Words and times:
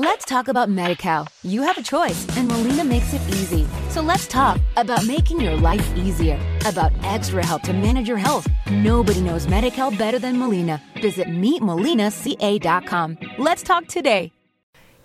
Let's 0.00 0.24
talk 0.24 0.46
about 0.46 0.68
MediCal. 0.68 1.26
You 1.42 1.62
have 1.62 1.76
a 1.76 1.82
choice, 1.82 2.24
and 2.36 2.46
Molina 2.46 2.84
makes 2.84 3.12
it 3.14 3.20
easy. 3.30 3.66
So 3.88 4.00
let's 4.00 4.28
talk 4.28 4.60
about 4.76 5.04
making 5.04 5.40
your 5.40 5.56
life 5.56 5.96
easier, 5.96 6.38
about 6.64 6.92
extra 7.02 7.44
help 7.44 7.62
to 7.62 7.72
manage 7.72 8.06
your 8.06 8.16
health. 8.16 8.46
Nobody 8.70 9.20
knows 9.20 9.48
MediCal 9.48 9.98
better 9.98 10.20
than 10.20 10.38
Molina. 10.38 10.80
Visit 11.02 11.26
meetmolinaca.com. 11.26 13.18
Let's 13.38 13.64
talk 13.64 13.88
today. 13.88 14.30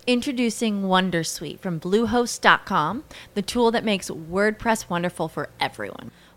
Introducing 0.06 0.82
Wondersuite 0.82 1.58
from 1.58 1.80
Bluehost.com, 1.80 3.02
the 3.34 3.42
tool 3.42 3.72
that 3.72 3.84
makes 3.84 4.10
WordPress 4.10 4.88
wonderful 4.88 5.26
for 5.26 5.48
everyone. 5.58 6.12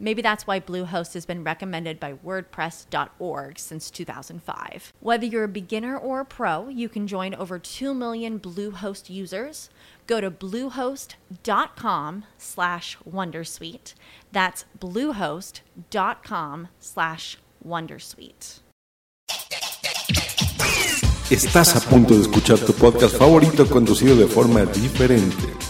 Maybe 0.00 0.22
that's 0.22 0.46
why 0.46 0.58
Bluehost 0.60 1.12
has 1.12 1.26
been 1.26 1.44
recommended 1.44 2.00
by 2.00 2.14
WordPress.org 2.14 3.58
since 3.58 3.90
2005. 3.90 4.94
Whether 5.00 5.26
you're 5.26 5.44
a 5.44 5.48
beginner 5.48 5.96
or 5.96 6.20
a 6.20 6.24
pro, 6.24 6.68
you 6.68 6.88
can 6.88 7.06
join 7.06 7.34
over 7.34 7.58
2 7.58 7.92
million 7.92 8.40
Bluehost 8.40 9.10
users. 9.10 9.68
Go 10.06 10.20
to 10.22 10.30
bluehost.com 10.30 12.24
slash 12.38 12.96
wondersuite. 13.08 13.94
That's 14.32 14.64
bluehost.com 14.80 16.68
slash 16.80 17.38
wondersuite. 17.64 18.60
Estás 21.30 21.76
a 21.76 21.80
punto 21.80 22.14
de 22.14 22.22
escuchar 22.22 22.58
tu 22.58 22.72
podcast 22.72 23.16
favorito 23.16 23.64
conducido 23.68 24.16
de 24.16 24.26
forma 24.26 24.66
diferente. 24.66 25.69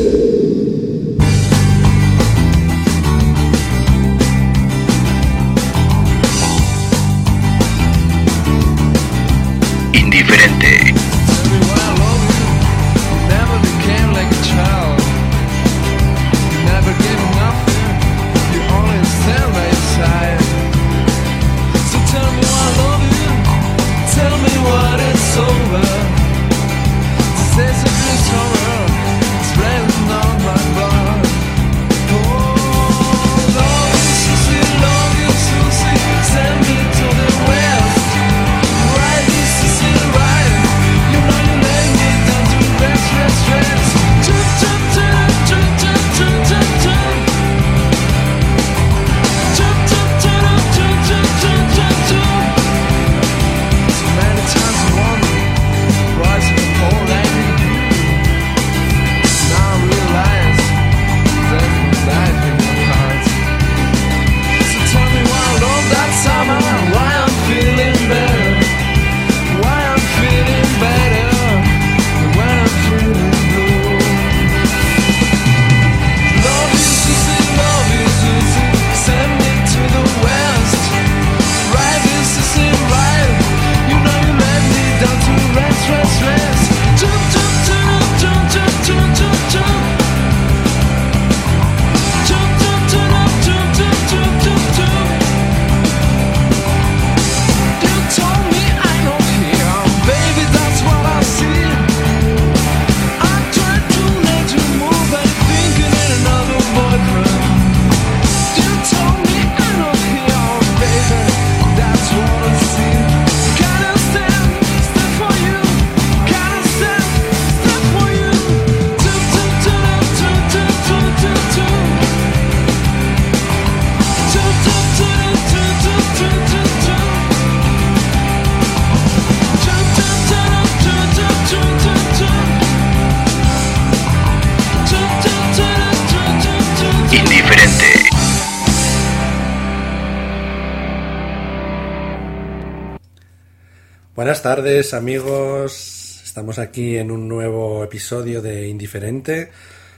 Tardes 144.61 144.93
amigos, 144.93 146.21
estamos 146.23 146.59
aquí 146.59 146.95
en 146.95 147.09
un 147.09 147.27
nuevo 147.27 147.83
episodio 147.83 148.43
de 148.43 148.67
Indiferente. 148.67 149.49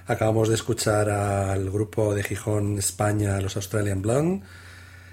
Acabamos 0.08 0.48
de 0.48 0.56
escuchar 0.56 1.10
al 1.10 1.70
grupo 1.70 2.16
de 2.16 2.24
Gijón, 2.24 2.80
España, 2.80 3.42
los 3.42 3.58
Australian 3.58 4.02
Blonde, 4.02 4.42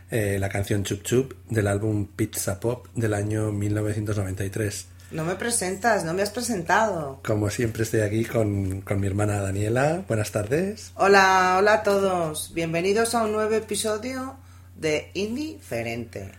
eh, 0.08 0.36
la 0.38 0.48
canción 0.48 0.84
Chup 0.84 1.02
Chup 1.02 1.32
del 1.48 1.66
álbum 1.66 2.06
Pizza 2.06 2.60
Pop 2.60 2.86
del 2.94 3.12
año 3.12 3.50
1993. 3.50 4.86
No 5.10 5.24
me 5.24 5.34
presentas, 5.34 6.04
no 6.04 6.14
me 6.14 6.22
has 6.22 6.30
presentado. 6.30 7.18
Como 7.24 7.50
siempre 7.50 7.82
estoy 7.82 8.02
aquí 8.02 8.24
con, 8.24 8.82
con 8.82 9.00
mi 9.00 9.08
hermana 9.08 9.40
Daniela. 9.40 10.04
Buenas 10.06 10.30
tardes. 10.30 10.92
Hola, 10.94 11.56
hola 11.58 11.72
a 11.72 11.82
todos. 11.82 12.54
Bienvenidos 12.54 13.16
a 13.16 13.24
un 13.24 13.32
nuevo 13.32 13.56
episodio 13.56 14.36
de 14.76 15.10
Indiferente. 15.14 16.38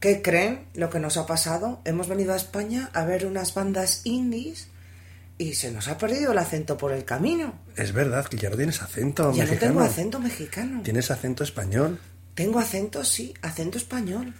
¿Qué 0.00 0.20
creen 0.20 0.66
lo 0.74 0.90
que 0.90 0.98
nos 0.98 1.16
ha 1.16 1.26
pasado? 1.26 1.80
Hemos 1.84 2.08
venido 2.08 2.34
a 2.34 2.36
España 2.36 2.90
a 2.92 3.04
ver 3.04 3.26
unas 3.26 3.54
bandas 3.54 4.02
indies 4.04 4.68
y 5.38 5.54
se 5.54 5.70
nos 5.70 5.88
ha 5.88 5.96
perdido 5.96 6.32
el 6.32 6.38
acento 6.38 6.76
por 6.76 6.92
el 6.92 7.04
camino. 7.04 7.58
Es 7.76 7.92
verdad 7.92 8.26
que 8.26 8.36
ya 8.36 8.50
no 8.50 8.56
tienes 8.56 8.82
acento 8.82 9.32
Ya 9.32 9.46
no 9.46 9.54
tengo 9.54 9.80
acento 9.80 10.20
mexicano. 10.20 10.82
Tienes 10.82 11.10
acento 11.10 11.44
español. 11.44 11.98
Tengo 12.34 12.58
acento, 12.58 13.04
sí, 13.04 13.32
acento 13.40 13.78
español. 13.78 14.34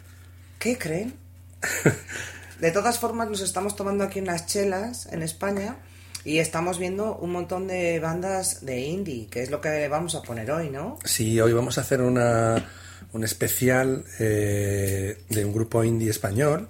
¿Qué 0.59 0.77
creen? 0.77 1.15
De 2.61 2.71
todas 2.71 2.99
formas, 2.99 3.29
nos 3.29 3.41
estamos 3.41 3.77
tomando 3.77 4.05
aquí 4.05 4.21
unas 4.21 4.47
chelas 4.47 5.07
en 5.13 5.23
España 5.23 5.77
y 6.25 6.39
estamos 6.39 6.79
viendo 6.79 7.17
un 7.17 7.31
montón 7.33 7.67
de 7.67 8.01
bandas 8.01 8.65
de 8.65 8.81
indie, 8.81 9.29
que 9.29 9.43
es 9.43 9.51
lo 9.51 9.61
que 9.61 9.89
vamos 9.89 10.15
a 10.15 10.23
poner 10.23 10.51
hoy, 10.51 10.71
¿no? 10.71 10.99
Sí, 11.05 11.41
hoy 11.41 11.53
vamos 11.53 11.79
a 11.79 11.83
hacer 11.83 12.01
una, 12.01 12.67
un 13.13 13.25
especial 13.25 14.05
eh, 14.19 15.19
de 15.29 15.45
un 15.45 15.53
grupo 15.53 15.85
indie 15.85 16.11
español 16.11 16.69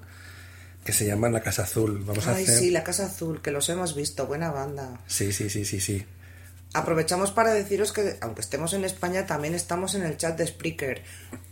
que 0.84 0.93
se 0.93 1.05
llama 1.06 1.28
La 1.28 1.40
Casa 1.40 1.62
Azul. 1.64 2.02
Vamos 2.05 2.26
a 2.28 2.34
Ay, 2.37 2.44
hacer... 2.44 2.58
sí, 2.58 2.70
La 2.70 2.84
Casa 2.84 3.06
Azul, 3.06 3.43
que 3.43 3.50
los 3.50 3.69
hemos 3.69 3.94
visto, 3.96 4.26
buena 4.26 4.50
banda. 4.50 5.00
sí, 5.06 5.32
sí, 5.32 5.50
sí, 5.50 5.64
sí, 5.64 5.81
sí. 5.81 6.05
Aprovechamos 6.75 7.31
para 7.31 7.55
deciros 7.55 7.90
que, 7.93 8.19
aunque 8.20 8.43
estemos 8.43 8.75
en 8.75 8.84
España, 8.84 9.25
también 9.25 9.55
estamos 9.55 9.94
en 9.94 10.02
el 10.02 10.19
chat 10.19 10.37
de 10.37 10.46
Spreaker. 10.46 11.02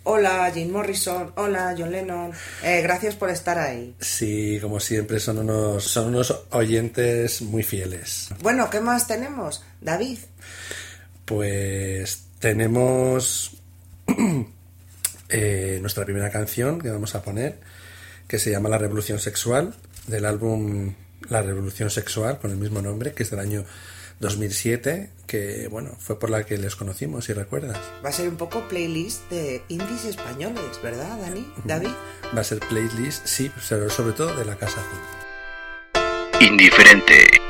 Hola, 0.02 0.50
Jim 0.52 0.70
Morrison. 0.70 1.32
Hola, 1.36 1.74
John 1.78 1.92
Lennon. 1.92 2.30
Eh, 2.62 2.82
gracias 2.82 3.14
por 3.16 3.30
estar 3.30 3.58
ahí. 3.58 3.94
Sí, 4.00 4.58
como 4.60 4.80
siempre, 4.80 5.18
son 5.20 5.38
unos, 5.38 5.84
son 5.84 6.08
unos 6.08 6.42
oyentes 6.50 7.40
muy 7.40 7.62
fieles. 7.62 8.28
Bueno, 8.42 8.68
¿qué 8.68 8.80
más 8.80 9.06
tenemos? 9.06 9.62
David. 9.80 10.18
Pues 11.24 12.24
tenemos 12.38 13.52
eh, 15.36 15.78
nuestra 15.81 16.04
primera 16.04 16.31
canción 16.31 16.81
que 16.81 16.90
vamos 16.90 17.16
a 17.16 17.22
poner, 17.22 17.58
que 18.28 18.38
se 18.38 18.52
llama 18.52 18.69
La 18.69 18.78
Revolución 18.78 19.19
Sexual, 19.19 19.75
del 20.06 20.26
álbum 20.26 20.94
La 21.28 21.42
Revolución 21.42 21.90
Sexual, 21.90 22.38
con 22.38 22.52
el 22.52 22.56
mismo 22.56 22.81
nombre, 22.82 23.14
que 23.14 23.25
es 23.25 23.31
del 23.31 23.40
año 23.40 23.64
2007, 24.20 25.10
que 25.26 25.66
bueno, 25.66 25.96
fue 25.98 26.20
por 26.20 26.31
la 26.31 26.44
que 26.44 26.56
les 26.56 26.76
conocimos, 26.76 27.25
si 27.25 27.32
recuerdas. 27.32 27.76
Va 28.04 28.10
a 28.10 28.12
ser 28.12 28.28
un 28.28 28.36
poco 28.36 28.69
playlist 28.69 29.28
de 29.28 29.60
indies 29.69 30.04
españoles, 30.04 30.81
¿verdad, 30.81 31.19
Dani? 31.19 31.44
David. 31.64 31.90
Va 32.36 32.42
a 32.42 32.44
ser 32.44 32.60
playlist, 32.60 33.26
sí, 33.26 33.50
pero 33.69 33.90
sobre 33.90 34.12
todo 34.12 34.36
de 34.36 34.44
la 34.44 34.54
Casa 34.54 34.81
Azul. 34.81 36.46
Indiferente. 36.46 37.44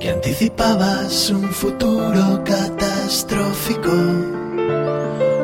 Que 0.00 0.10
anticipabas 0.10 1.30
un 1.30 1.48
futuro 1.50 2.42
catastrófico. 2.44 3.92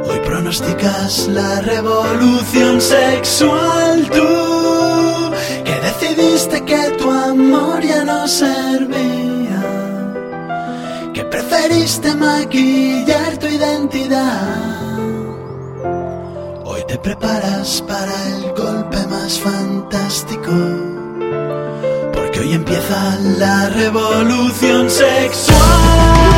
Hoy 0.08 0.18
pronosticas 0.24 1.28
la 1.28 1.60
revolución 1.60 2.80
sexual. 2.80 4.08
Tú 4.10 5.30
que 5.64 5.80
decidiste 5.88 6.64
que 6.64 6.90
tu 6.98 7.10
amor 7.10 7.80
ya 7.82 8.04
no 8.04 8.26
servía 8.26 9.62
que 11.14 11.24
preferiste 11.24 12.14
maquillar 12.14 13.38
tu 13.38 13.46
identidad. 13.46 14.98
Hoy 16.64 16.82
te 16.88 16.98
preparas 16.98 17.82
para 17.86 18.14
el 18.34 18.52
golpe 18.52 19.06
más 19.06 19.38
fantástico, 19.38 20.52
porque 22.38 22.48
hoy 22.48 22.54
empieza 22.54 23.18
la 23.38 23.68
revolución 23.70 24.88
sexual. 24.90 26.37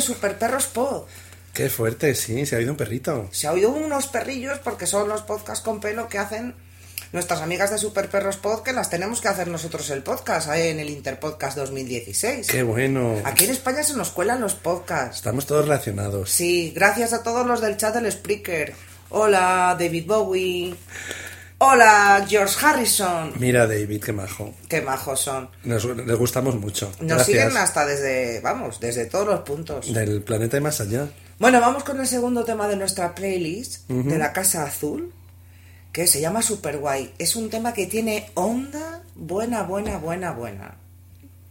De 0.00 0.06
Super 0.06 0.38
Perros 0.38 0.64
Pod. 0.64 1.02
Qué 1.52 1.68
fuerte, 1.68 2.14
sí, 2.14 2.46
se 2.46 2.54
ha 2.54 2.58
oído 2.58 2.70
un 2.70 2.78
perrito. 2.78 3.28
Se 3.32 3.46
ha 3.46 3.52
oído 3.52 3.68
unos 3.68 4.06
perrillos 4.06 4.58
porque 4.60 4.86
son 4.86 5.10
los 5.10 5.20
podcasts 5.20 5.62
con 5.62 5.78
pelo 5.78 6.08
que 6.08 6.16
hacen 6.16 6.54
nuestras 7.12 7.42
amigas 7.42 7.70
de 7.70 7.76
Super 7.76 8.08
Perros 8.08 8.38
Pod 8.38 8.62
que 8.62 8.72
las 8.72 8.88
tenemos 8.88 9.20
que 9.20 9.28
hacer 9.28 9.48
nosotros 9.48 9.90
el 9.90 10.02
podcast 10.02 10.48
ahí 10.48 10.68
en 10.68 10.80
el 10.80 10.88
Interpodcast 10.88 11.58
2016. 11.58 12.46
Qué 12.46 12.62
bueno. 12.62 13.16
Aquí 13.24 13.44
en 13.44 13.50
España 13.50 13.82
se 13.82 13.94
nos 13.94 14.08
cuelan 14.08 14.40
los 14.40 14.54
podcasts. 14.54 15.16
Estamos 15.16 15.44
todos 15.44 15.66
relacionados. 15.66 16.30
Sí, 16.30 16.72
gracias 16.74 17.12
a 17.12 17.22
todos 17.22 17.46
los 17.46 17.60
del 17.60 17.76
chat 17.76 17.94
del 17.94 18.10
Spreaker. 18.10 18.72
Hola, 19.10 19.76
David 19.78 20.06
Bowie. 20.06 20.74
Hola, 21.62 22.24
George 22.26 22.56
Harrison. 22.64 23.34
Mira, 23.38 23.66
David, 23.66 24.02
qué 24.02 24.12
majo. 24.14 24.54
Qué 24.66 24.80
majos 24.80 25.20
son. 25.20 25.50
Nos, 25.64 25.84
les 25.84 26.16
gustamos 26.16 26.54
mucho. 26.54 26.86
Nos 27.00 27.06
Gracias. 27.08 27.26
siguen 27.26 27.56
hasta 27.58 27.84
desde, 27.84 28.40
vamos, 28.40 28.80
desde 28.80 29.04
todos 29.04 29.26
los 29.26 29.40
puntos. 29.40 29.92
Del 29.92 30.22
planeta 30.22 30.56
y 30.56 30.60
más 30.60 30.80
allá. 30.80 31.08
Bueno, 31.38 31.60
vamos 31.60 31.84
con 31.84 32.00
el 32.00 32.06
segundo 32.06 32.44
tema 32.44 32.66
de 32.66 32.76
nuestra 32.76 33.14
playlist 33.14 33.88
de 33.90 34.16
la 34.16 34.32
Casa 34.32 34.64
Azul, 34.64 35.12
que 35.92 36.06
se 36.06 36.22
llama 36.22 36.40
Super 36.40 36.78
Guay. 36.78 37.12
Es 37.18 37.36
un 37.36 37.50
tema 37.50 37.74
que 37.74 37.86
tiene 37.86 38.30
onda 38.34 39.02
buena, 39.14 39.62
buena, 39.62 39.98
buena, 39.98 40.32
buena. 40.32 40.76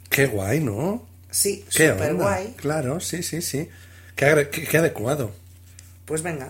Qué 0.10 0.26
guay, 0.26 0.60
¿no? 0.60 1.06
Sí, 1.30 1.66
Qué 1.72 1.90
super 1.92 2.12
onda. 2.14 2.24
guay. 2.24 2.54
Claro, 2.58 3.00
sí, 3.00 3.22
sí, 3.22 3.44
sí. 3.44 3.70
Qué- 4.16 4.50
qué 4.50 4.78
adecuado. 4.80 5.32
Pues 6.06 6.24
venga, 6.24 6.50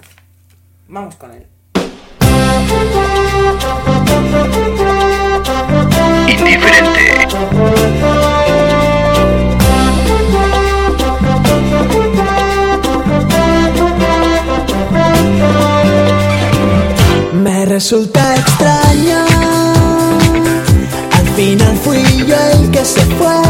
vamos 0.87 1.15
con 1.17 1.33
él. 1.33 1.45
Indiferente. 6.27 7.27
Me 17.33 17.65
resulta 17.65 18.35
extraño. 18.35 19.25
Al 21.17 21.27
final 21.35 21.77
fui 21.83 22.03
yo 22.27 22.35
el 22.53 22.71
que 22.71 22.85
se 22.85 23.01
fue. 23.17 23.48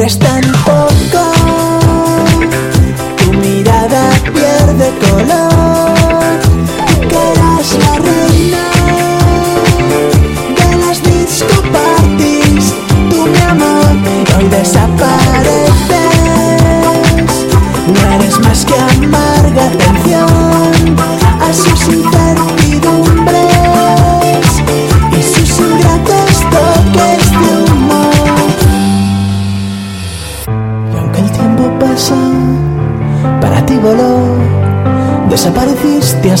Eres 0.00 0.18
tan 0.18 0.39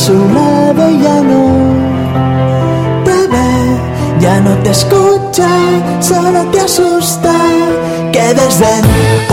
a 0.00 0.06
su 0.06 0.12
lado 0.34 0.90
y 0.90 1.02
ya 1.02 1.20
no 1.20 1.42
te 3.04 3.28
ve, 3.28 4.20
ya 4.20 4.40
no 4.40 4.50
te 4.62 4.70
escucha, 4.70 5.48
solo 6.00 6.44
te 6.50 6.60
asusta. 6.60 7.32
Que 8.12 8.34
desdén, 8.34 8.84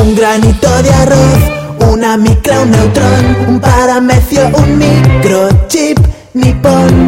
un 0.02 0.16
granito 0.16 0.70
de 0.84 0.90
arroz, 0.90 1.92
una 1.92 2.18
micra, 2.18 2.62
un 2.62 2.72
neutrón, 2.72 3.38
un 3.48 3.60
paramecio, 3.60 4.50
un 4.54 4.78
microchip 4.78 6.00
nipón. 6.34 7.07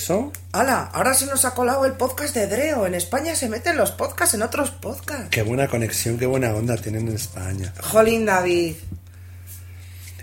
Eso? 0.00 0.32
¡Hala! 0.52 0.90
Ahora 0.94 1.12
se 1.14 1.26
nos 1.26 1.44
ha 1.44 1.52
colado 1.54 1.84
el 1.84 1.92
podcast 1.92 2.34
de 2.34 2.46
Dreo. 2.46 2.86
En 2.86 2.94
España 2.94 3.34
se 3.36 3.48
meten 3.48 3.76
los 3.76 3.90
podcasts 3.92 4.34
en 4.34 4.42
otros 4.42 4.70
podcasts. 4.70 5.28
Qué 5.30 5.42
buena 5.42 5.68
conexión, 5.68 6.18
qué 6.18 6.26
buena 6.26 6.54
onda 6.54 6.76
tienen 6.76 7.08
en 7.08 7.14
España. 7.16 7.72
Jolín, 7.82 8.24
David. 8.24 8.76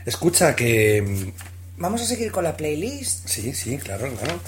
Escucha 0.06 0.56
que 0.56 1.02
mm, 1.02 1.80
Vamos 1.80 2.02
a 2.02 2.06
seguir 2.06 2.32
con 2.32 2.44
la 2.44 2.58
playlist. 2.58 3.28
Sí, 3.28 3.54
sí, 3.54 3.78
claro, 3.78 4.12
claro. 4.16 4.40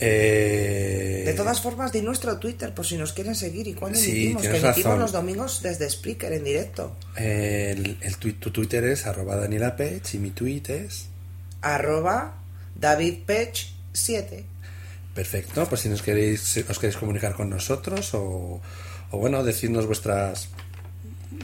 Eh, 0.00 1.22
De 1.26 1.32
todas 1.34 1.60
formas, 1.60 1.92
di 1.92 2.00
nuestro 2.00 2.38
Twitter 2.38 2.74
por 2.74 2.84
si 2.84 2.96
nos 2.96 3.12
quieren 3.12 3.36
seguir 3.36 3.68
y 3.68 3.74
cuándo 3.74 3.96
Sí, 3.96 4.10
emitimos. 4.32 4.42
Que 4.42 4.48
emitimos 4.48 4.74
razón. 4.84 4.98
los 4.98 5.12
domingos 5.12 5.62
desde 5.62 5.88
Spreaker 5.88 6.32
en 6.32 6.42
directo. 6.42 6.96
el, 7.14 7.98
tu 8.40 8.50
Twitter 8.50 8.82
es 8.84 9.06
arroba 9.06 9.36
Daniela 9.36 9.76
Pech 9.76 10.14
y 10.14 10.18
mi 10.18 10.30
tweet 10.30 10.62
es... 10.68 11.06
Arroba 11.60 12.34
DavidPech7. 12.80 14.44
Perfecto, 15.14 15.66
pues 15.68 15.82
si 15.82 15.88
nos 15.88 16.02
queréis, 16.02 16.64
os 16.68 16.78
queréis 16.78 16.96
comunicar 16.96 17.34
con 17.34 17.50
nosotros 17.50 18.14
o, 18.14 18.60
o 19.10 19.18
bueno, 19.18 19.44
decirnos 19.44 19.86
vuestras 19.86 20.48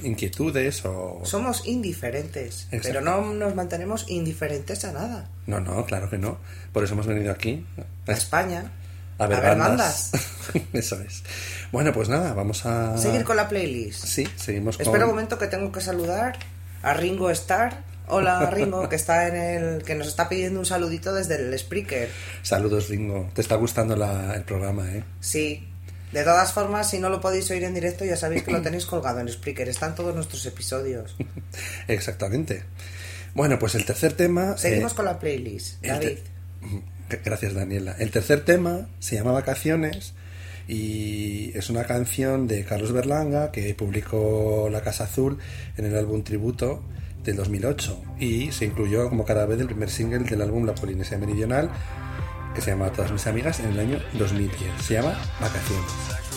inquietudes 0.03 0.85
o... 0.85 1.21
Somos 1.25 1.67
indiferentes, 1.67 2.67
Exacto. 2.71 2.89
pero 2.89 3.01
no 3.01 3.35
nos 3.35 3.55
mantenemos 3.55 4.09
indiferentes 4.09 4.85
a 4.85 4.93
nada. 4.93 5.29
No, 5.47 5.61
no, 5.61 5.85
claro 5.85 6.09
que 6.09 6.19
no. 6.19 6.39
Por 6.73 6.85
eso 6.85 6.95
hemos 6.95 7.07
venido 7.07 7.33
aquí. 7.33 7.67
A 8.07 8.13
España. 8.13 8.73
A 9.19 9.27
ver, 9.27 9.39
a 9.39 9.41
ver 9.41 9.59
bandas. 9.59 10.13
eso 10.73 11.01
es. 11.01 11.25
Bueno, 11.73 11.93
pues 11.93 12.09
nada, 12.09 12.35
vamos 12.35 12.65
a... 12.67 12.97
Seguir 12.97 13.25
con 13.25 13.37
la 13.37 13.49
playlist. 13.49 14.05
Sí, 14.05 14.27
seguimos 14.37 14.77
con... 14.77 14.87
Espera 14.87 15.05
un 15.05 15.11
momento 15.11 15.39
que 15.39 15.49
tengo 15.49 15.73
que 15.73 15.81
saludar 15.81 16.39
a 16.83 16.95
Ringo 16.95 17.31
Starr. 17.31 17.83
Hola 18.11 18.49
Ringo, 18.51 18.89
que 18.89 18.97
está 18.97 19.29
en 19.29 19.37
el. 19.37 19.83
que 19.83 19.95
nos 19.95 20.09
está 20.09 20.29
pidiendo 20.29 20.61
un 20.61 20.67
saludito 20.67 21.15
desde 21.15 21.37
el 21.37 21.59
Spreaker. 21.59 22.09
Saludos, 22.43 22.89
Ringo. 22.89 23.31
Te 23.35 23.41
está 23.41 23.55
gustando 23.57 23.97
la- 23.97 24.35
el 24.35 24.43
programa, 24.43 24.91
¿eh? 24.93 25.05
Sí. 25.21 25.67
De 26.13 26.25
todas 26.25 26.53
formas, 26.55 26.89
si 26.89 26.99
no 26.99 27.11
lo 27.11 27.21
podéis 27.21 27.51
oír 27.51 27.65
en 27.65 27.75
directo, 27.75 28.05
ya 28.05 28.17
sabéis 28.17 28.43
que 28.43 28.51
lo 28.51 28.63
tenéis 28.63 28.87
colgado 28.87 29.21
en 29.21 29.29
Spreaker. 29.29 29.69
Están 29.69 29.95
todos 29.95 30.15
nuestros 30.15 30.45
episodios. 30.47 31.15
Exactamente. 31.89 32.63
Bueno, 33.35 33.59
pues 33.59 33.75
el 33.75 33.85
tercer 33.85 34.15
tema... 34.15 34.57
Seguimos 34.57 34.93
eh, 34.93 34.95
con 34.97 35.05
la 35.05 35.19
playlist. 35.19 35.85
David. 35.85 36.19
Gracias, 37.25 37.53
Daniela. 37.55 37.95
El 37.99 38.11
tercer 38.11 38.45
tema 38.45 38.89
se 39.01 39.17
llama 39.17 39.33
Vacaciones 39.33 40.15
y 40.67 41.53
es 41.57 41.71
una 41.71 41.85
canción 41.85 42.47
de 42.49 42.65
Carlos 42.65 42.93
Berlanga 42.93 43.53
que 43.53 43.75
publicó 43.75 44.69
La 44.73 44.81
Casa 44.83 45.05
Azul 45.05 45.39
en 45.77 45.85
el 45.87 45.95
álbum 45.97 46.23
Tributo 46.25 46.83
del 47.25 47.37
2008 47.37 48.03
y 48.19 48.53
se 48.53 48.67
incluyó 48.67 49.09
como 49.09 49.25
cada 49.25 49.47
vez 49.47 49.61
el 49.61 49.67
primer 49.67 49.91
single 49.91 50.21
del 50.21 50.43
álbum 50.43 50.65
La 50.67 50.75
Polinesia 50.75 51.19
Meridional 51.19 51.71
que 52.55 52.61
se 52.61 52.71
llama 52.71 52.91
Todas 52.91 53.13
mis 53.13 53.27
amigas 53.27 53.61
en 53.61 53.71
el 53.71 53.79
año 53.79 53.99
2010. 54.15 54.83
Se 54.83 54.95
llama 54.95 55.17
Vacaciones. 55.41 56.28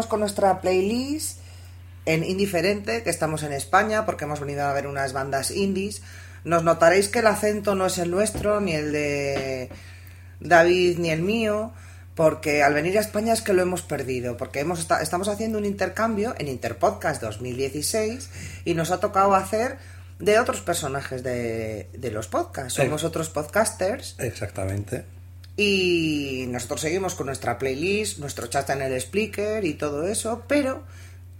Seguimos 0.00 0.06
con 0.06 0.20
nuestra 0.20 0.60
playlist 0.60 1.38
en 2.06 2.24
Indiferente, 2.24 3.02
que 3.02 3.10
estamos 3.10 3.42
en 3.42 3.52
España 3.52 4.06
porque 4.06 4.24
hemos 4.24 4.40
venido 4.40 4.64
a 4.64 4.72
ver 4.72 4.86
unas 4.86 5.12
bandas 5.12 5.50
indies. 5.50 6.00
Nos 6.44 6.64
notaréis 6.64 7.08
que 7.08 7.18
el 7.18 7.26
acento 7.26 7.74
no 7.74 7.84
es 7.86 7.98
el 7.98 8.10
nuestro, 8.10 8.60
ni 8.62 8.72
el 8.72 8.92
de 8.92 9.68
David, 10.40 10.98
ni 10.98 11.10
el 11.10 11.20
mío, 11.20 11.72
porque 12.14 12.62
al 12.62 12.72
venir 12.72 12.96
a 12.96 13.02
España 13.02 13.34
es 13.34 13.42
que 13.42 13.52
lo 13.52 13.60
hemos 13.62 13.82
perdido, 13.82 14.36
porque 14.38 14.60
hemos 14.60 14.78
esta- 14.80 15.02
estamos 15.02 15.28
haciendo 15.28 15.58
un 15.58 15.66
intercambio 15.66 16.34
en 16.38 16.48
Interpodcast 16.48 17.20
2016 17.22 18.30
y 18.64 18.72
nos 18.74 18.90
ha 18.90 19.00
tocado 19.00 19.34
hacer 19.34 19.76
de 20.18 20.38
otros 20.38 20.62
personajes 20.62 21.22
de, 21.22 21.90
de 21.92 22.10
los 22.10 22.26
podcasts. 22.28 22.74
Somos 22.74 23.04
otros 23.04 23.28
podcasters 23.28 24.16
Exactamente. 24.18 25.04
Y 25.56 26.46
nosotros 26.48 26.80
seguimos 26.80 27.14
con 27.14 27.26
nuestra 27.26 27.58
playlist, 27.58 28.18
nuestro 28.18 28.46
chat 28.46 28.70
en 28.70 28.82
el 28.82 28.92
speaker 28.94 29.64
y 29.64 29.74
todo 29.74 30.06
eso, 30.06 30.44
pero 30.46 30.84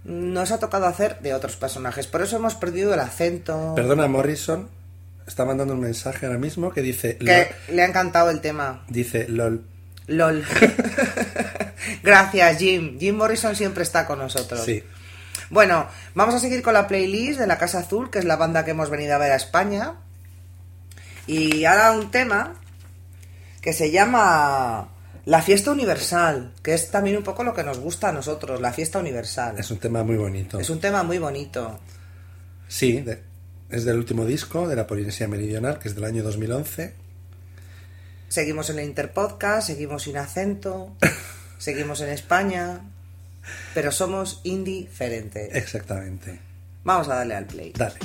nos 0.03 0.51
ha 0.51 0.59
tocado 0.59 0.85
hacer 0.85 1.19
de 1.19 1.33
otros 1.33 1.55
personajes. 1.55 2.07
Por 2.07 2.21
eso 2.21 2.35
hemos 2.37 2.55
perdido 2.55 2.93
el 2.93 2.99
acento. 2.99 3.73
Perdona, 3.75 4.07
Morrison 4.07 4.69
está 5.27 5.45
mandando 5.45 5.73
un 5.73 5.79
mensaje 5.79 6.25
ahora 6.25 6.37
mismo 6.37 6.71
que 6.71 6.81
dice... 6.81 7.17
Que 7.17 7.53
le 7.69 7.81
ha 7.81 7.85
encantado 7.85 8.29
el 8.29 8.41
tema. 8.41 8.83
Dice 8.89 9.27
LOL. 9.27 9.63
LOL. 10.07 10.43
Gracias, 12.03 12.57
Jim. 12.57 12.99
Jim 12.99 13.15
Morrison 13.15 13.55
siempre 13.55 13.83
está 13.83 14.05
con 14.05 14.19
nosotros. 14.19 14.63
Sí. 14.63 14.83
Bueno, 15.49 15.87
vamos 16.15 16.35
a 16.35 16.39
seguir 16.39 16.61
con 16.61 16.73
la 16.73 16.87
playlist 16.87 17.39
de 17.39 17.47
la 17.47 17.57
Casa 17.57 17.79
Azul, 17.79 18.09
que 18.09 18.19
es 18.19 18.25
la 18.25 18.35
banda 18.35 18.65
que 18.65 18.71
hemos 18.71 18.89
venido 18.89 19.15
a 19.15 19.17
ver 19.17 19.31
a 19.31 19.35
España. 19.35 19.95
Y 21.27 21.65
ahora 21.65 21.91
un 21.91 22.11
tema 22.11 22.60
que 23.61 23.73
se 23.73 23.91
llama 23.91 24.89
La 25.25 25.41
Fiesta 25.41 25.71
Universal, 25.71 26.53
que 26.63 26.73
es 26.73 26.89
también 26.91 27.15
un 27.17 27.23
poco 27.23 27.43
lo 27.43 27.53
que 27.53 27.63
nos 27.63 27.79
gusta 27.79 28.09
a 28.09 28.11
nosotros, 28.11 28.59
la 28.59 28.73
Fiesta 28.73 28.99
Universal. 28.99 29.57
Es 29.59 29.69
un 29.71 29.77
tema 29.77 30.03
muy 30.03 30.17
bonito. 30.17 30.59
Es 30.59 30.69
un 30.69 30.79
tema 30.79 31.03
muy 31.03 31.17
bonito. 31.19 31.79
Sí, 32.67 33.01
de- 33.01 33.21
es 33.69 33.85
del 33.85 33.97
último 33.97 34.25
disco 34.25 34.67
de 34.67 34.75
la 34.75 34.85
Polinesia 34.87 35.27
Meridional, 35.27 35.79
que 35.79 35.87
es 35.89 35.95
del 35.95 36.03
año 36.05 36.23
2011. 36.23 36.93
Seguimos 38.27 38.69
en 38.69 38.79
el 38.79 38.85
Interpodcast, 38.85 39.67
seguimos 39.67 40.03
sin 40.03 40.17
acento, 40.17 40.95
seguimos 41.57 42.01
en 42.01 42.09
España, 42.09 42.81
pero 43.73 43.91
somos 43.91 44.41
indiferentes. 44.43 45.53
Exactamente. 45.55 46.39
Vamos 46.83 47.07
a 47.09 47.15
darle 47.15 47.35
al 47.35 47.45
play. 47.45 47.73
Dale. 47.77 47.95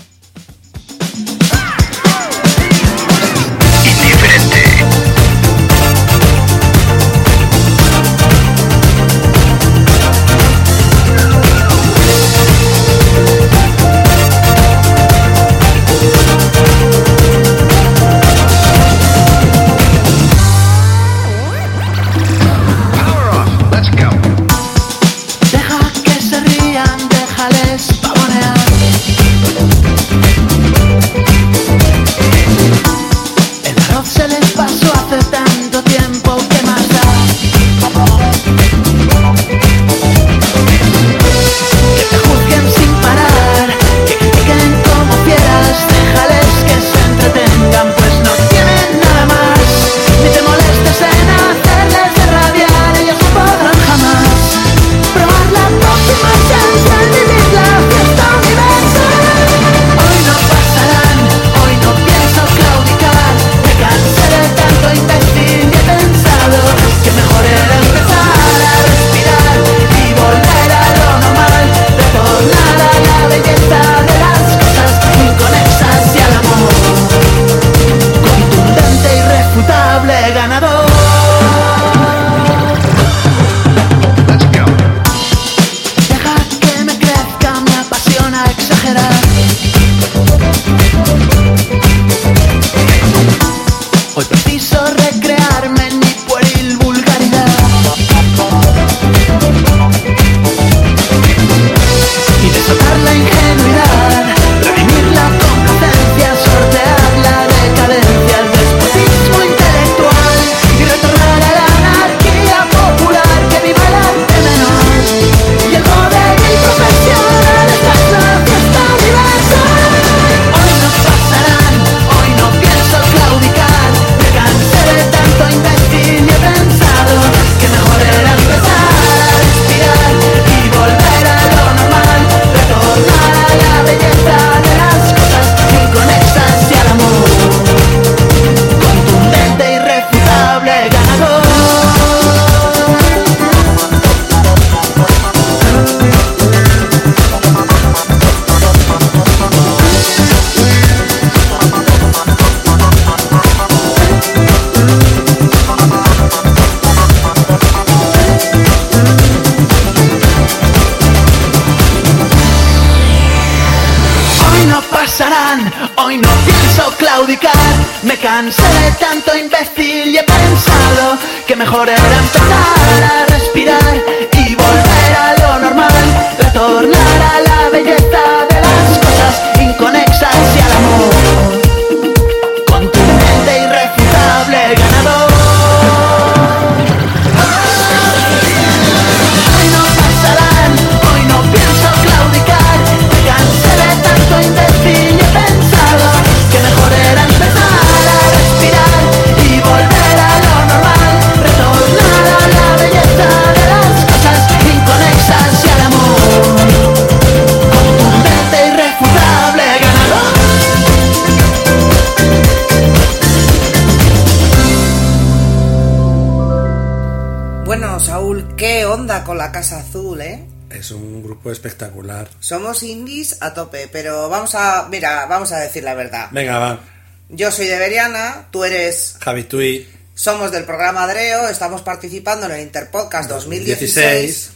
Somos 222.46 222.84
indies 222.84 223.38
a 223.40 223.54
tope, 223.54 223.88
pero 223.90 224.28
vamos 224.28 224.54
a, 224.54 224.86
mira, 224.88 225.26
vamos 225.26 225.50
a 225.50 225.58
decir 225.58 225.82
la 225.82 225.94
verdad. 225.94 226.28
Venga, 226.30 226.60
va. 226.60 226.80
Yo 227.28 227.50
soy 227.50 227.66
de 227.66 227.76
Beriana, 227.76 228.46
tú 228.52 228.62
eres, 228.62 229.16
Javi 229.20 229.42
Tui, 229.42 229.88
somos 230.14 230.52
del 230.52 230.62
programa 230.62 231.02
Adreo, 231.02 231.48
estamos 231.48 231.82
participando 231.82 232.46
en 232.46 232.52
el 232.52 232.60
Interpodcast 232.60 233.28
2016. 233.28 233.94
2016. 233.96 234.50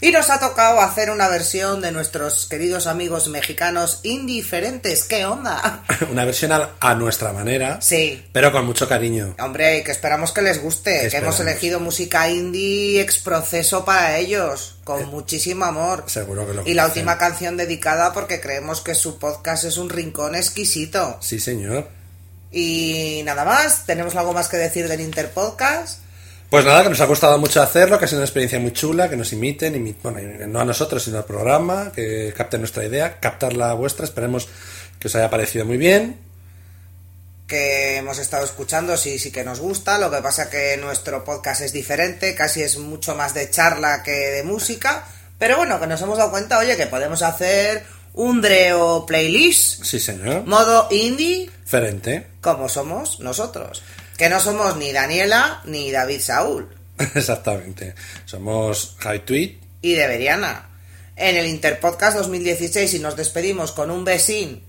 Y 0.00 0.10
nos 0.12 0.28
ha 0.30 0.38
tocado 0.38 0.80
hacer 0.80 1.10
una 1.10 1.28
versión 1.28 1.80
de 1.80 1.90
nuestros 1.92 2.46
queridos 2.46 2.86
amigos 2.86 3.28
mexicanos 3.28 4.00
indiferentes. 4.02 5.04
¿Qué 5.04 5.24
onda? 5.24 5.84
una 6.10 6.24
versión 6.24 6.52
a, 6.52 6.94
nuestra 6.94 7.32
manera, 7.32 7.80
Sí. 7.80 8.24
pero 8.32 8.52
con 8.52 8.66
mucho 8.66 8.88
cariño. 8.88 9.34
Hombre, 9.38 9.82
que 9.82 9.92
esperamos 9.92 10.32
que 10.32 10.42
les 10.42 10.62
guste, 10.62 11.08
que 11.10 11.16
hemos 11.16 11.40
elegido 11.40 11.80
música 11.80 12.28
indie 12.28 13.00
ex 13.00 13.18
proceso 13.18 13.84
para 13.84 14.18
ellos, 14.18 14.78
con 14.84 15.06
muchísimo 15.06 15.64
amor. 15.64 16.04
Seguro 16.06 16.46
que 16.46 16.54
lo 16.54 16.66
Y 16.66 16.74
la 16.74 16.86
última 16.86 17.18
canción 17.18 17.56
dedicada 17.56 18.12
porque 18.12 18.40
creemos 18.40 18.80
que 18.80 18.94
su 18.94 19.18
podcast 19.18 19.64
es 19.64 19.78
un 19.78 19.88
rincón 19.88 20.34
exquisito. 20.34 21.18
Sí, 21.20 21.40
señor. 21.40 21.88
Y 22.52 23.22
nada 23.24 23.44
más, 23.44 23.86
¿tenemos 23.86 24.14
algo 24.16 24.32
más 24.32 24.48
que 24.48 24.56
decir 24.56 24.88
del 24.88 25.00
Interpodcast? 25.00 26.00
Pues 26.50 26.64
nada, 26.64 26.84
que 26.84 26.88
nos 26.90 27.00
ha 27.00 27.06
gustado 27.06 27.38
mucho 27.38 27.60
hacerlo, 27.60 27.98
que 27.98 28.04
ha 28.04 28.08
sido 28.08 28.20
una 28.20 28.26
experiencia 28.26 28.60
muy 28.60 28.72
chula, 28.72 29.10
que 29.10 29.16
nos 29.16 29.32
imiten, 29.32 29.74
imi- 29.74 29.96
bueno, 30.02 30.20
no 30.46 30.60
a 30.60 30.64
nosotros, 30.64 31.02
sino 31.02 31.18
al 31.18 31.24
programa, 31.24 31.90
que 31.94 32.32
capten 32.36 32.60
nuestra 32.60 32.84
idea, 32.84 33.18
captar 33.18 33.52
la 33.54 33.72
vuestra, 33.74 34.04
esperemos 34.04 34.48
que 35.00 35.08
os 35.08 35.14
haya 35.16 35.28
parecido 35.30 35.64
muy 35.64 35.76
bien. 35.76 36.24
que 37.48 37.98
hemos 37.98 38.18
estado 38.18 38.44
escuchando, 38.44 38.96
sí, 38.96 39.20
sí 39.20 39.30
que 39.30 39.44
nos 39.44 39.60
gusta, 39.60 39.98
lo 39.98 40.10
que 40.10 40.16
pasa 40.20 40.50
que 40.50 40.76
nuestro 40.78 41.22
podcast 41.24 41.60
es 41.60 41.72
diferente, 41.72 42.34
casi 42.34 42.62
es 42.62 42.76
mucho 42.76 43.14
más 43.14 43.34
de 43.34 43.48
charla 43.50 44.02
que 44.02 44.10
de 44.10 44.42
música, 44.42 45.04
pero 45.38 45.56
bueno, 45.58 45.78
que 45.78 45.86
nos 45.86 46.02
hemos 46.02 46.18
dado 46.18 46.32
cuenta, 46.32 46.58
oye, 46.58 46.76
que 46.76 46.88
podemos 46.88 47.22
hacer 47.22 47.84
un 48.14 48.40
Dreo 48.42 49.06
playlist, 49.06 49.84
Sí, 49.84 50.00
señor. 50.00 50.42
modo 50.44 50.88
indie, 50.90 51.48
Diferente. 51.62 52.26
como 52.40 52.68
somos 52.68 53.20
nosotros, 53.20 53.80
que 54.16 54.28
no 54.28 54.40
somos 54.40 54.76
ni 54.76 54.92
Daniela 54.92 55.60
ni 55.64 55.90
David 55.90 56.20
Saúl, 56.20 56.68
Exactamente. 57.14 57.94
Somos 58.24 58.96
Javi 58.98 59.18
Tweet. 59.20 59.58
y 59.82 59.94
Deberiana. 59.94 60.68
En 61.16 61.36
el 61.36 61.46
Interpodcast 61.46 62.16
2016 62.18 62.94
y 62.94 62.98
nos 62.98 63.16
despedimos 63.16 63.72
con 63.72 63.90
un 63.90 64.04
besín 64.04 64.62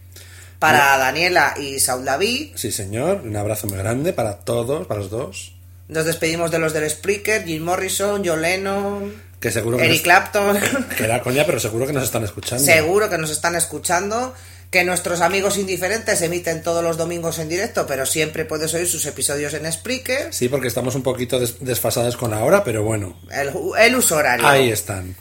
para 0.59 0.97
Daniela 0.97 1.55
y 1.59 1.79
Saúl 1.79 2.05
David, 2.05 2.51
Sí, 2.55 2.71
señor. 2.71 3.21
Un 3.23 3.35
abrazo 3.35 3.67
muy 3.67 3.77
grande 3.77 4.13
para 4.13 4.39
todos, 4.39 4.87
para 4.87 5.01
los 5.01 5.09
dos. 5.09 5.53
Nos 5.87 6.05
despedimos 6.05 6.51
de 6.51 6.59
los 6.59 6.73
del 6.73 6.89
Spreaker, 6.89 7.45
Jim 7.45 7.63
Morrison, 7.63 8.21
John 8.25 8.41
Lennon, 8.41 9.13
Que 9.39 9.51
seguro 9.51 9.77
que 9.77 9.83
Eric 9.85 9.97
nos, 9.97 10.03
Clapton. 10.03 10.59
que 10.97 11.03
era 11.03 11.21
coña, 11.21 11.45
pero 11.45 11.59
seguro 11.59 11.85
que 11.87 11.93
nos 11.93 12.03
están 12.03 12.23
escuchando. 12.23 12.63
Seguro 12.63 13.09
que 13.09 13.17
nos 13.17 13.29
están 13.29 13.55
escuchando. 13.55 14.33
Que 14.69 14.83
nuestros 14.83 15.21
amigos 15.21 15.57
indiferentes 15.57 16.21
emiten 16.21 16.61
todos 16.61 16.83
los 16.83 16.97
domingos 16.97 17.39
en 17.39 17.47
directo, 17.47 17.87
pero 17.87 18.05
siempre 18.05 18.43
puedes 18.43 18.73
oír 18.73 18.85
sus 18.87 19.05
episodios 19.05 19.53
en 19.53 19.71
Spreaker. 19.71 20.33
Sí, 20.33 20.49
porque 20.49 20.67
estamos 20.67 20.93
un 20.95 21.03
poquito 21.03 21.39
des- 21.39 21.55
desfasados 21.61 22.17
con 22.17 22.31
la 22.31 22.43
hora, 22.43 22.63
pero 22.65 22.83
bueno, 22.83 23.17
El, 23.31 23.51
el 23.79 23.95
uso 23.95 24.17
horario. 24.17 24.45
ahí 24.45 24.69
están. 24.69 25.15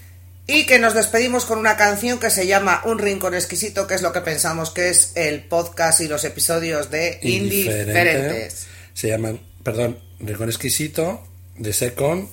Y 0.49 0.67
que 0.67 0.79
nos 0.81 0.95
despedimos 0.95 1.45
con 1.45 1.59
una 1.59 1.77
canción 1.77 2.19
que 2.19 2.31
se 2.31 2.47
llama 2.47 2.83
Un 2.85 2.99
Rincón 2.99 3.35
Exquisito, 3.35 3.87
que 3.87 3.95
es 3.95 4.03
lo 4.03 4.13
que 4.13 4.21
pensamos 4.21 4.71
que 4.71 4.89
es 4.91 5.13
el 5.15 5.43
podcast 5.45 6.01
y 6.01 6.09
los 6.09 6.25
episodios 6.25 6.91
de 6.91 7.19
Indiferente. 7.23 7.91
Indiferentes. 8.01 8.67
Se 8.95 9.09
llaman, 9.09 9.41
perdón, 9.63 9.99
Rincón 10.21 10.49
Exquisito, 10.49 11.23
de 11.57 11.73
Secon, 11.73 12.29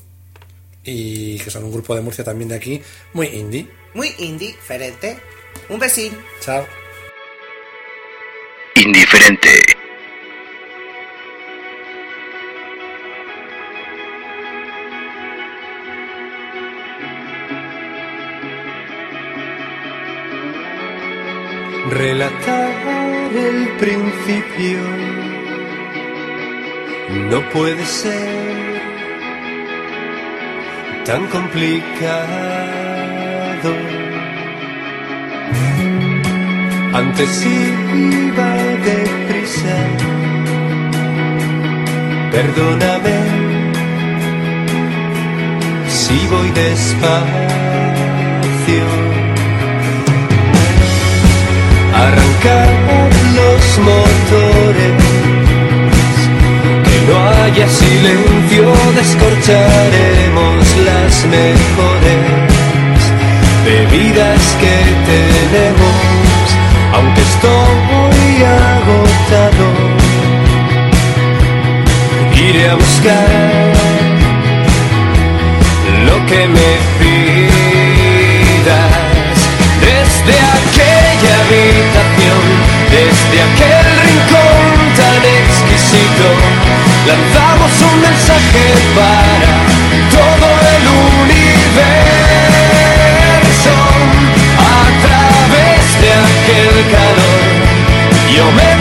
y 0.83 1.37
que 1.39 1.49
son 1.51 1.63
un 1.63 1.71
grupo 1.71 1.95
de 1.95 2.01
Murcia 2.01 2.23
también 2.23 2.49
de 2.49 2.55
aquí, 2.55 2.81
muy 3.13 3.27
indie. 3.27 3.67
Muy 3.93 4.13
indiferente. 4.17 5.17
Un 5.69 5.79
besín. 5.79 6.17
Chao. 6.41 6.65
Indiferente. 8.75 9.49
Relatar 21.91 22.71
el 23.35 23.67
principio 23.77 24.79
no 27.29 27.49
puede 27.51 27.85
ser 27.85 28.81
tan 31.05 31.27
complicado. 31.27 32.82
Antes 36.93 37.43
iba 37.43 38.53
deprisa, 38.85 39.77
perdóname 42.31 43.17
si 45.87 46.27
voy 46.27 46.51
despacio. 46.51 47.33
Arrancar 51.95 52.69
los 53.39 53.63
motores, 53.89 55.01
que 56.85 56.97
no 57.07 57.15
haya 57.41 57.67
silencio, 57.69 58.65
descorcharemos 58.95 60.61
las 60.85 61.25
mejores 61.25 62.43
bebidas 63.65 64.41
que 64.61 64.75
tenemos, 65.09 66.12
aunque 66.93 67.21
estoy 67.21 68.43
agotado, 68.43 69.67
iré 72.35 72.69
a 72.69 72.75
buscar 72.75 73.73
lo 76.05 76.25
que 76.25 76.47
me 76.47 76.71
pidas. 76.99 77.93
Desde 79.81 80.35
aquella 80.57 81.33
habitación, 81.43 82.43
desde 82.95 83.37
aquel 83.47 83.85
rincón 84.07 84.65
tan 84.95 85.21
exquisito, 85.41 86.27
lanzamos 87.07 87.73
un 87.81 87.95
mensaje 88.01 88.65
para 88.95 89.72
aquel 96.93 97.15
calor. 97.15 98.35
Yo 98.35 98.51
me 98.51 98.72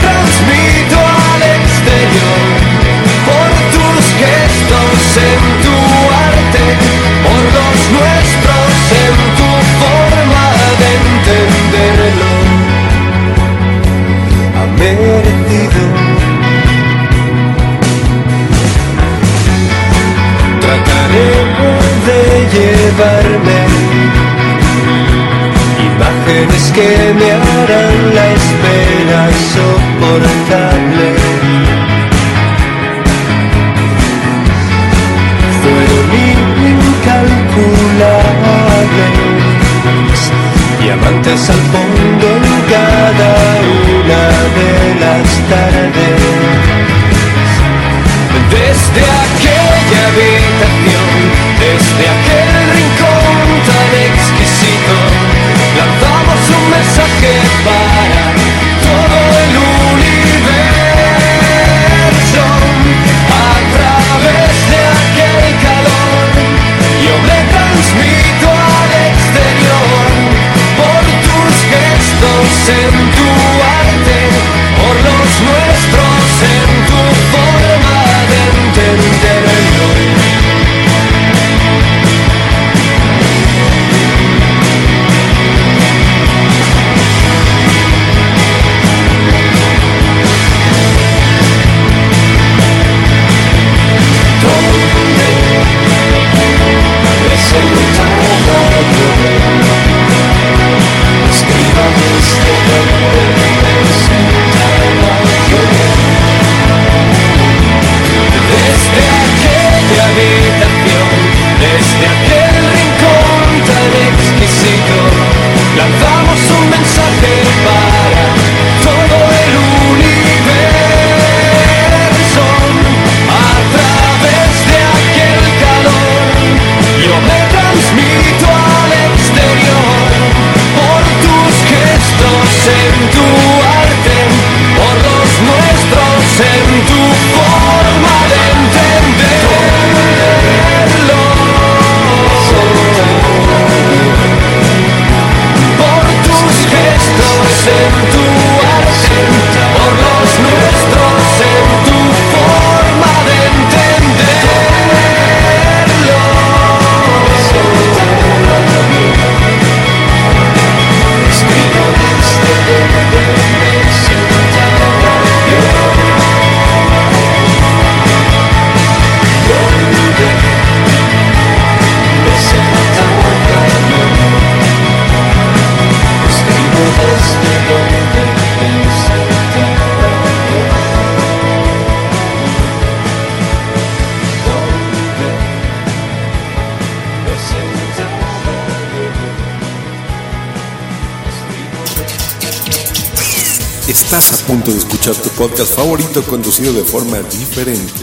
podcast 195.42 195.74
favorito 195.74 196.22
conducido 196.22 196.72
de 196.72 196.85
forma 196.85 197.18
diferente. 197.18 198.00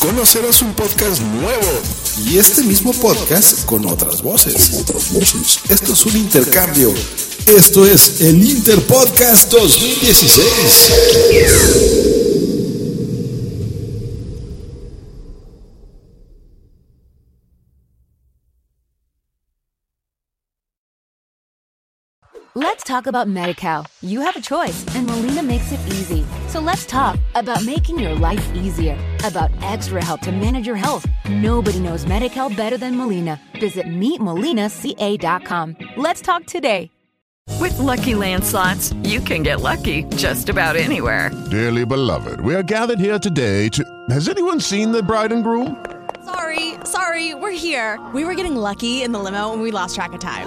Conocerás 0.00 0.60
un 0.60 0.74
podcast 0.74 1.22
nuevo 1.22 1.80
y 2.26 2.36
este 2.36 2.62
mismo 2.62 2.92
podcast 2.92 3.64
con 3.64 3.86
otras 3.86 4.20
voces. 4.20 4.84
Esto 5.70 5.92
es 5.94 6.04
un 6.04 6.18
intercambio. 6.18 6.92
Esto 7.46 7.86
es 7.86 8.20
el 8.20 8.44
Interpodcast 8.44 9.50
2016. 9.50 12.27
Talk 22.88 23.06
about 23.06 23.28
MediCal. 23.28 23.86
You 24.00 24.22
have 24.22 24.34
a 24.34 24.40
choice, 24.40 24.84
and 24.96 25.06
Molina 25.06 25.42
makes 25.42 25.70
it 25.70 25.80
easy. 25.88 26.24
So 26.48 26.58
let's 26.58 26.86
talk 26.86 27.20
about 27.34 27.64
making 27.64 27.98
your 27.98 28.14
life 28.14 28.50
easier, 28.54 28.96
about 29.24 29.50
extra 29.62 30.02
help 30.02 30.22
to 30.22 30.32
manage 30.32 30.66
your 30.66 30.76
health. 30.76 31.06
Nobody 31.28 31.78
knows 31.80 32.06
MediCal 32.06 32.56
better 32.56 32.78
than 32.78 32.96
Molina. 32.96 33.40
Visit 33.60 33.86
meetmolinaca.com. 33.86 35.76
Let's 35.96 36.22
talk 36.22 36.46
today. 36.46 36.90
With 37.60 37.78
Lucky 37.78 38.14
Land 38.14 38.44
slots, 38.44 38.92
you 39.02 39.20
can 39.20 39.42
get 39.42 39.60
lucky 39.60 40.04
just 40.16 40.48
about 40.48 40.76
anywhere. 40.76 41.30
Dearly 41.50 41.84
beloved, 41.84 42.40
we 42.40 42.54
are 42.54 42.62
gathered 42.62 43.00
here 43.00 43.18
today 43.18 43.68
to. 43.70 43.84
Has 44.10 44.28
anyone 44.28 44.60
seen 44.60 44.92
the 44.92 45.02
bride 45.02 45.32
and 45.32 45.42
groom? 45.42 45.84
Sorry, 46.24 46.74
sorry, 46.84 47.34
we're 47.34 47.50
here. 47.50 47.98
We 48.14 48.24
were 48.24 48.34
getting 48.34 48.56
lucky 48.56 49.02
in 49.02 49.12
the 49.12 49.18
limo 49.18 49.52
and 49.52 49.62
we 49.62 49.70
lost 49.70 49.94
track 49.94 50.12
of 50.12 50.20
time. 50.20 50.46